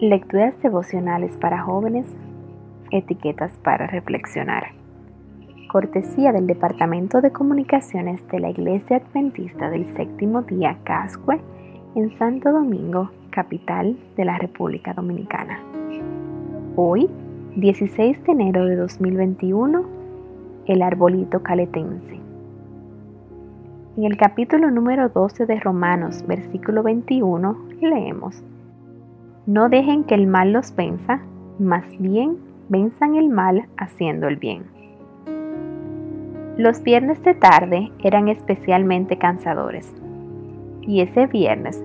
Lecturas 0.00 0.54
devocionales 0.60 1.34
para 1.38 1.62
jóvenes, 1.62 2.06
etiquetas 2.90 3.50
para 3.64 3.86
reflexionar. 3.86 4.64
Cortesía 5.72 6.32
del 6.32 6.46
Departamento 6.46 7.22
de 7.22 7.32
Comunicaciones 7.32 8.20
de 8.28 8.40
la 8.40 8.50
Iglesia 8.50 8.98
Adventista 8.98 9.70
del 9.70 9.86
Séptimo 9.96 10.42
Día 10.42 10.76
Cascue 10.84 11.40
en 11.94 12.10
Santo 12.18 12.52
Domingo, 12.52 13.10
capital 13.30 13.96
de 14.18 14.26
la 14.26 14.36
República 14.36 14.92
Dominicana. 14.92 15.60
Hoy, 16.76 17.08
16 17.56 18.22
de 18.22 18.32
enero 18.32 18.66
de 18.66 18.76
2021, 18.76 19.82
el 20.66 20.82
arbolito 20.82 21.42
caletense. 21.42 22.20
En 23.96 24.04
el 24.04 24.18
capítulo 24.18 24.70
número 24.70 25.08
12 25.08 25.46
de 25.46 25.58
Romanos, 25.58 26.22
versículo 26.26 26.82
21, 26.82 27.56
leemos 27.80 28.44
no 29.46 29.68
dejen 29.68 30.02
que 30.02 30.16
el 30.16 30.26
mal 30.26 30.52
los 30.52 30.74
venza, 30.74 31.20
más 31.60 31.84
bien 32.00 32.36
venzan 32.68 33.14
el 33.14 33.28
mal 33.28 33.66
haciendo 33.76 34.26
el 34.26 34.36
bien. 34.36 34.64
Los 36.56 36.82
viernes 36.82 37.22
de 37.22 37.34
tarde 37.34 37.92
eran 38.02 38.28
especialmente 38.28 39.18
cansadores. 39.18 39.94
Y 40.82 41.00
ese 41.00 41.26
viernes, 41.26 41.80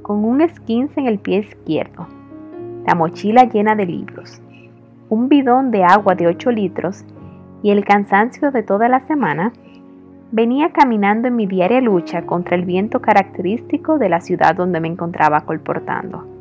con 0.00 0.24
un 0.24 0.40
esquince 0.40 1.00
en 1.00 1.06
el 1.06 1.18
pie 1.18 1.40
izquierdo, 1.40 2.06
la 2.86 2.94
mochila 2.94 3.44
llena 3.44 3.74
de 3.74 3.86
libros, 3.86 4.40
un 5.10 5.28
bidón 5.28 5.70
de 5.70 5.84
agua 5.84 6.14
de 6.14 6.28
8 6.28 6.50
litros 6.50 7.04
y 7.62 7.70
el 7.70 7.84
cansancio 7.84 8.50
de 8.52 8.62
toda 8.62 8.88
la 8.88 9.00
semana, 9.00 9.52
venía 10.30 10.70
caminando 10.70 11.28
en 11.28 11.36
mi 11.36 11.46
diaria 11.46 11.82
lucha 11.82 12.24
contra 12.24 12.56
el 12.56 12.64
viento 12.64 13.02
característico 13.02 13.98
de 13.98 14.08
la 14.08 14.22
ciudad 14.22 14.54
donde 14.54 14.80
me 14.80 14.88
encontraba 14.88 15.42
colportando. 15.42 16.31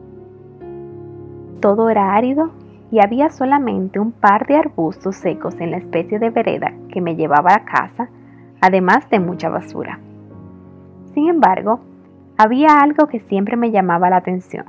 Todo 1.62 1.90
era 1.92 2.16
árido 2.16 2.50
y 2.92 3.00
había 3.00 3.30
solamente 3.30 4.00
un 4.00 4.12
par 4.12 4.48
de 4.48 4.58
arbustos 4.58 5.16
secos 5.16 5.60
en 5.62 5.70
la 5.72 5.78
especie 5.78 6.18
de 6.18 6.32
vereda 6.32 6.74
que 6.92 7.02
me 7.02 7.16
llevaba 7.16 7.54
a 7.54 7.66
casa, 7.66 8.10
además 8.60 9.08
de 9.12 9.20
mucha 9.20 9.50
basura. 9.50 10.00
Sin 11.14 11.30
embargo, 11.30 11.82
había 12.38 12.82
algo 12.82 13.08
que 13.08 13.20
siempre 13.20 13.58
me 13.58 13.70
llamaba 13.70 14.10
la 14.10 14.18
atención. 14.18 14.66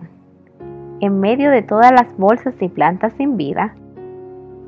En 1.00 1.18
medio 1.18 1.50
de 1.50 1.62
todas 1.62 1.92
las 1.92 2.14
bolsas 2.18 2.60
y 2.60 2.68
plantas 2.68 3.14
sin 3.14 3.38
vida, 3.38 3.74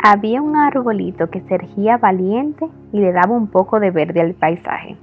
había 0.02 0.40
un 0.40 0.56
arbolito 0.56 1.28
que 1.28 1.40
se 1.42 1.58
valiente 2.00 2.66
y 2.92 3.00
le 3.00 3.12
daba 3.12 3.36
un 3.36 3.48
poco 3.48 3.80
de 3.80 3.90
verde 3.90 4.22
al 4.22 4.32
paisaje. 4.32 4.96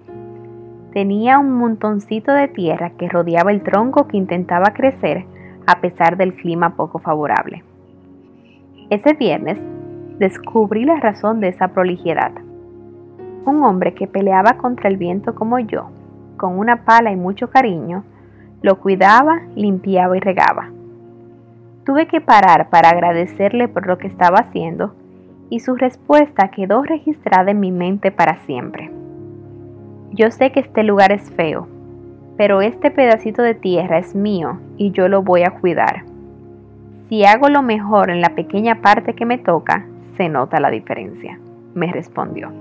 Tenía 0.91 1.37
un 1.37 1.51
montoncito 1.53 2.33
de 2.33 2.47
tierra 2.47 2.91
que 2.97 3.07
rodeaba 3.07 3.51
el 3.51 3.61
tronco 3.61 4.07
que 4.07 4.17
intentaba 4.17 4.73
crecer 4.73 5.25
a 5.71 5.81
pesar 5.81 6.17
del 6.17 6.35
clima 6.35 6.75
poco 6.75 6.99
favorable. 6.99 7.63
Ese 8.89 9.13
viernes 9.13 9.57
descubrí 10.19 10.83
la 10.83 10.99
razón 10.99 11.39
de 11.39 11.47
esa 11.47 11.69
prolijidad. 11.69 12.31
Un 13.45 13.63
hombre 13.63 13.93
que 13.93 14.07
peleaba 14.07 14.57
contra 14.57 14.89
el 14.89 14.97
viento 14.97 15.33
como 15.33 15.59
yo, 15.59 15.89
con 16.37 16.59
una 16.59 16.83
pala 16.83 17.11
y 17.11 17.15
mucho 17.15 17.49
cariño, 17.49 18.03
lo 18.61 18.79
cuidaba, 18.79 19.41
limpiaba 19.55 20.17
y 20.17 20.19
regaba. 20.19 20.69
Tuve 21.85 22.07
que 22.07 22.21
parar 22.21 22.69
para 22.69 22.89
agradecerle 22.89 23.67
por 23.67 23.87
lo 23.87 23.97
que 23.97 24.07
estaba 24.07 24.39
haciendo 24.39 24.93
y 25.49 25.61
su 25.61 25.75
respuesta 25.75 26.49
quedó 26.49 26.83
registrada 26.83 27.51
en 27.51 27.59
mi 27.59 27.71
mente 27.71 28.11
para 28.11 28.37
siempre. 28.45 28.91
Yo 30.11 30.29
sé 30.31 30.51
que 30.51 30.59
este 30.59 30.83
lugar 30.83 31.11
es 31.11 31.31
feo, 31.31 31.67
pero 32.37 32.61
este 32.61 32.91
pedacito 32.91 33.41
de 33.41 33.53
tierra 33.53 33.99
es 33.99 34.15
mío 34.15 34.59
y 34.77 34.91
yo 34.91 35.07
lo 35.07 35.21
voy 35.21 35.43
a 35.43 35.51
cuidar. 35.51 36.03
Si 37.07 37.25
hago 37.25 37.49
lo 37.49 37.61
mejor 37.61 38.09
en 38.09 38.21
la 38.21 38.35
pequeña 38.35 38.81
parte 38.81 39.13
que 39.13 39.25
me 39.25 39.37
toca, 39.37 39.85
se 40.17 40.29
nota 40.29 40.59
la 40.59 40.69
diferencia, 40.69 41.39
me 41.73 41.91
respondió. 41.91 42.51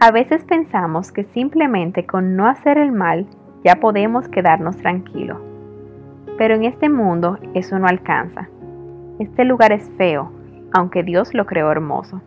A 0.00 0.10
veces 0.12 0.44
pensamos 0.44 1.12
que 1.12 1.24
simplemente 1.24 2.06
con 2.06 2.34
no 2.36 2.48
hacer 2.48 2.78
el 2.78 2.90
mal 2.90 3.26
ya 3.64 3.76
podemos 3.76 4.28
quedarnos 4.28 4.78
tranquilos. 4.78 5.38
Pero 6.38 6.54
en 6.54 6.64
este 6.64 6.88
mundo 6.88 7.38
eso 7.52 7.78
no 7.78 7.86
alcanza. 7.86 8.48
Este 9.18 9.44
lugar 9.44 9.72
es 9.72 9.90
feo, 9.98 10.32
aunque 10.72 11.02
Dios 11.02 11.34
lo 11.34 11.44
creó 11.44 11.70
hermoso. 11.70 12.22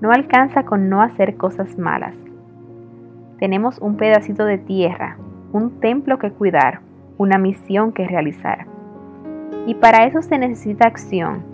No 0.00 0.12
alcanza 0.12 0.62
con 0.62 0.88
no 0.88 1.02
hacer 1.02 1.36
cosas 1.36 1.76
malas. 1.76 2.14
Tenemos 3.38 3.78
un 3.78 3.96
pedacito 3.96 4.44
de 4.44 4.58
tierra, 4.58 5.16
un 5.52 5.78
templo 5.80 6.18
que 6.18 6.32
cuidar, 6.32 6.80
una 7.18 7.38
misión 7.38 7.92
que 7.92 8.06
realizar. 8.06 8.66
Y 9.66 9.74
para 9.74 10.06
eso 10.06 10.22
se 10.22 10.38
necesita 10.38 10.88
acción, 10.88 11.44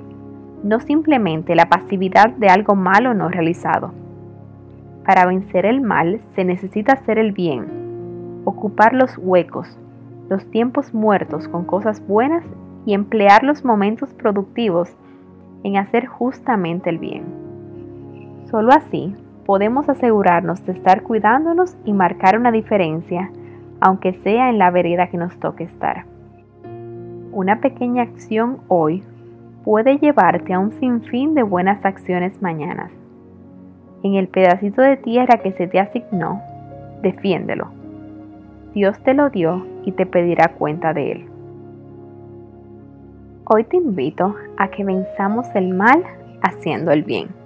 no 0.63 0.81
simplemente 0.81 1.55
la 1.55 1.69
pasividad 1.69 2.31
de 2.31 2.49
algo 2.49 2.75
malo 2.75 3.13
no 3.13 3.29
realizado. 3.29 3.93
Para 5.05 5.27
vencer 5.27 5.67
el 5.67 5.83
mal 5.83 6.21
se 6.35 6.45
necesita 6.45 6.95
hacer 6.95 7.19
el 7.19 7.33
bien, 7.33 8.43
ocupar 8.47 8.95
los 8.95 9.19
huecos, 9.19 9.79
los 10.31 10.51
tiempos 10.51 10.95
muertos 10.95 11.49
con 11.49 11.67
cosas 11.67 12.07
buenas 12.07 12.47
y 12.87 12.95
emplear 12.95 13.43
los 13.45 13.63
momentos 13.63 14.15
productivos 14.15 14.91
en 15.65 15.77
hacer 15.77 16.07
justamente 16.07 16.89
el 16.89 16.99
bien. 16.99 17.25
Solo 18.51 18.73
así 18.73 19.15
podemos 19.45 19.89
asegurarnos 19.89 20.65
de 20.67 20.73
estar 20.73 21.03
cuidándonos 21.03 21.77
y 21.85 21.93
marcar 21.93 22.39
una 22.39 22.51
diferencia, 22.51 23.31
aunque 23.81 24.15
sea 24.15 24.51
en 24.51 24.59
la 24.59 24.71
vereda 24.71 25.09
que 25.09 25.19
nos 25.19 25.39
toque 25.39 25.65
estar. 25.65 26.07
Una 27.33 27.61
pequeña 27.61 28.03
acción 28.03 28.59
hoy 28.69 29.03
puede 29.65 29.99
llevarte 29.99 30.53
a 30.53 30.59
un 30.59 30.73
sinfín 30.73 31.35
de 31.35 31.43
buenas 31.43 31.85
acciones 31.85 32.41
mañanas. 32.41 32.93
En 34.03 34.15
el 34.15 34.29
pedacito 34.29 34.83
de 34.83 34.97
tierra 34.97 35.39
que 35.39 35.53
se 35.53 35.67
te 35.67 35.81
asignó, 35.81 36.41
defiéndelo. 37.03 37.69
Dios 38.75 38.99
te 39.03 39.15
lo 39.15 39.31
dio 39.31 39.67
y 39.85 39.93
te 39.93 40.07
pedirá 40.07 40.49
cuenta 40.49 40.93
de 40.93 41.13
él. 41.13 41.27
Hoy 43.47 43.65
te 43.65 43.77
invito 43.77 44.35
a 44.57 44.69
que 44.69 44.85
venzamos 44.85 45.47
el 45.55 45.75
mal 45.75 46.03
haciendo 46.43 46.93
el 46.93 47.03
bien. 47.03 47.44